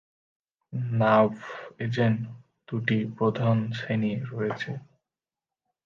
[0.93, 1.35] Nerve
[1.79, 2.19] agent
[2.67, 4.71] দুটি প্রধান শ্রেণী রয়েছে।